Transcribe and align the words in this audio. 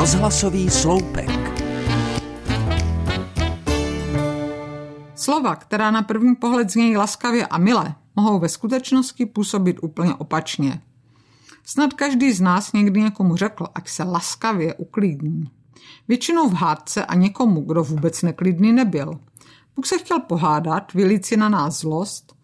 Rozhlasový 0.00 0.70
sloupek. 0.70 1.30
Slova, 5.14 5.56
která 5.56 5.90
na 5.90 6.02
první 6.02 6.36
pohled 6.36 6.70
znějí 6.70 6.96
laskavě 6.96 7.46
a 7.46 7.58
milé, 7.58 7.94
mohou 8.16 8.38
ve 8.38 8.48
skutečnosti 8.48 9.26
působit 9.26 9.78
úplně 9.82 10.14
opačně. 10.14 10.82
Snad 11.64 11.92
každý 11.92 12.32
z 12.32 12.40
nás 12.40 12.72
někdy 12.72 13.00
někomu 13.00 13.36
řekl, 13.36 13.66
ať 13.74 13.88
se 13.88 14.02
laskavě 14.02 14.74
uklidní. 14.74 15.50
Většinou 16.08 16.48
v 16.48 16.54
hádce 16.54 17.04
a 17.04 17.14
někomu, 17.14 17.60
kdo 17.60 17.84
vůbec 17.84 18.22
neklidný 18.22 18.72
nebyl. 18.72 19.20
Bůh 19.76 19.86
se 19.86 19.98
chtěl 19.98 20.20
pohádat, 20.20 20.92
vylít 20.92 21.26
si 21.26 21.36
na 21.36 21.48
nás 21.48 21.80
zlost, 21.80 22.34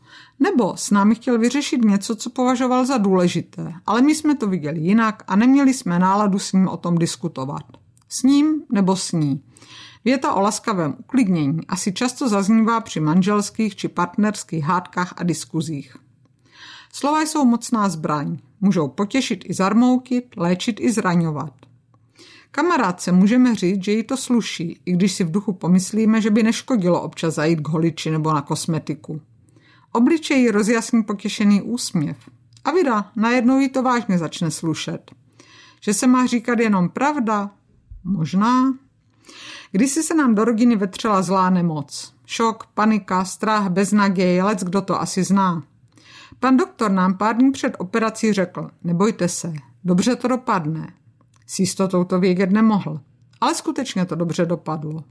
nebo 0.41 0.77
s 0.77 0.91
námi 0.91 1.15
chtěl 1.15 1.39
vyřešit 1.39 1.85
něco, 1.85 2.17
co 2.17 2.31
považoval 2.31 2.87
za 2.87 2.99
důležité, 2.99 3.73
ale 3.87 4.03
my 4.03 4.15
jsme 4.15 4.37
to 4.37 4.47
viděli 4.47 4.81
jinak 4.81 5.23
a 5.27 5.37
neměli 5.37 5.75
jsme 5.75 5.99
náladu 5.99 6.39
s 6.39 6.53
ním 6.53 6.69
o 6.69 6.77
tom 6.77 6.99
diskutovat. 6.99 7.63
S 8.09 8.23
ním 8.23 8.63
nebo 8.73 8.97
s 8.97 9.13
ní. 9.13 9.43
Věta 10.05 10.35
o 10.35 10.41
laskavém 10.41 10.95
uklidnění 10.99 11.61
asi 11.69 11.93
často 11.93 12.29
zaznívá 12.29 12.81
při 12.81 13.01
manželských 13.01 13.77
či 13.77 13.89
partnerských 13.89 14.65
hádkách 14.65 15.15
a 15.17 15.23
diskuzích. 15.23 15.97
Slova 16.93 17.23
jsou 17.23 17.45
mocná 17.45 17.89
zbraň. 17.89 18.39
Můžou 18.61 18.89
potěšit 18.89 19.45
i 19.45 19.55
zarmoutit, 19.55 20.25
léčit 20.37 20.81
i 20.81 20.93
zraňovat. 20.93 21.53
Kamarádce 22.51 23.13
můžeme 23.13 23.55
říct, 23.55 23.85
že 23.85 23.93
jí 23.93 24.03
to 24.03 24.17
sluší, 24.17 24.81
i 24.85 24.93
když 24.93 25.13
si 25.13 25.25
v 25.25 25.31
duchu 25.31 25.53
pomyslíme, 25.53 26.21
že 26.21 26.31
by 26.31 26.43
neškodilo 26.43 27.03
občas 27.03 27.35
zajít 27.35 27.61
k 27.61 27.69
holiči 27.69 28.11
nebo 28.11 28.33
na 28.33 28.43
kosmetiku. 28.43 29.21
Obličej 29.97 30.51
rozjasní 30.51 31.03
potěšený 31.03 31.63
úsměv. 31.63 32.17
A 32.65 32.71
vida, 32.71 33.11
najednou 33.17 33.59
jí 33.59 33.69
to 33.69 33.83
vážně 33.83 34.19
začne 34.19 34.51
slušet. 34.51 35.11
Že 35.81 35.95
se 35.95 36.07
má 36.07 36.27
říkat 36.27 36.59
jenom 36.59 36.89
pravda? 36.89 37.51
Možná. 38.05 38.75
Kdysi 39.73 40.03
se 40.03 40.15
nám 40.15 40.35
do 40.35 40.45
rodiny 40.45 40.77
vetřela 40.77 41.23
zlá 41.23 41.51
nemoc. 41.51 42.15
Šok, 42.27 42.67
panika, 42.67 43.25
strach, 43.25 43.69
beznaděj, 43.69 44.43
lec 44.43 44.65
kdo 44.65 44.83
to 44.83 45.01
asi 45.01 45.25
zná. 45.25 45.63
Pan 46.41 46.57
doktor 46.57 46.91
nám 46.91 47.19
pár 47.19 47.37
dní 47.37 47.53
před 47.53 47.75
operací 47.79 48.33
řekl, 48.33 48.71
nebojte 48.85 49.29
se, 49.29 49.53
dobře 49.85 50.17
to 50.17 50.29
dopadne. 50.29 50.93
S 51.47 51.59
jistotou 51.59 52.05
to 52.05 52.21
vědět 52.21 52.51
nemohl, 52.51 53.01
ale 53.41 53.55
skutečně 53.55 54.07
to 54.07 54.15
dobře 54.15 54.47
dopadlo. 54.47 55.05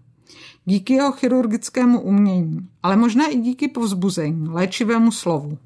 Díky 0.65 0.93
jeho 0.93 1.11
chirurgickému 1.11 2.01
umění, 2.01 2.69
ale 2.83 2.95
možná 2.95 3.27
i 3.27 3.37
díky 3.37 3.67
povzbuzení, 3.67 4.47
léčivému 4.49 5.11
slovu. 5.11 5.57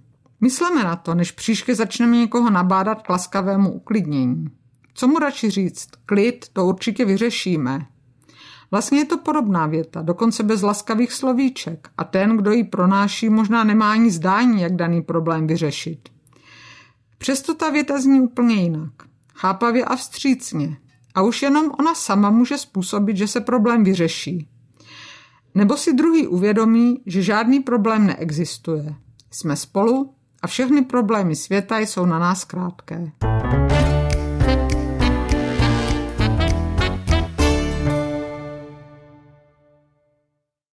Myslíme 0.42 0.84
na 0.84 0.96
to, 0.96 1.16
než 1.16 1.32
příště 1.32 1.76
začneme 1.76 2.18
někoho 2.18 2.50
nabádat 2.50 3.02
k 3.02 3.10
laskavému 3.10 3.72
uklidnění. 3.72 4.46
Co 4.94 5.08
mu 5.08 5.20
radši 5.20 5.50
říct? 5.50 5.88
Klid, 6.06 6.46
to 6.54 6.66
určitě 6.66 7.06
vyřešíme. 7.06 7.86
Vlastně 8.72 9.00
je 9.00 9.06
to 9.06 9.18
podobná 9.18 9.68
věta, 9.68 10.02
dokonce 10.02 10.44
bez 10.44 10.62
laskavých 10.62 11.14
slovíček 11.14 11.90
a 11.98 12.04
ten, 12.04 12.38
kdo 12.38 12.52
ji 12.52 12.64
pronáší, 12.64 13.30
možná 13.30 13.64
nemá 13.64 13.92
ani 13.92 14.12
zdání, 14.12 14.62
jak 14.62 14.76
daný 14.76 15.02
problém 15.02 15.48
vyřešit. 15.48 16.10
Přesto 17.18 17.54
ta 17.54 17.70
věta 17.70 18.02
zní 18.02 18.22
úplně 18.22 18.56
jinak. 18.56 18.92
Chápavě 19.36 19.86
a 19.86 19.96
vstřícně. 19.96 20.78
A 21.16 21.22
už 21.22 21.42
jenom 21.42 21.72
ona 21.80 21.96
sama 21.96 22.30
může 22.30 22.58
způsobit, 22.58 23.18
že 23.18 23.28
se 23.28 23.42
problém 23.42 23.84
vyřeší. 23.84 24.48
Nebo 25.56 25.78
si 25.78 25.94
druhý 25.94 26.28
uvědomí, 26.28 27.02
že 27.06 27.22
žádný 27.24 27.60
problém 27.60 28.08
neexistuje. 28.08 28.96
Jsme 29.32 29.56
spolu 29.56 30.14
a 30.42 30.48
všechny 30.48 30.82
problémy 30.82 31.36
světa 31.36 31.80
jsou 31.80 32.06
na 32.06 32.20
nás 32.20 32.44
krátké. 32.44 33.12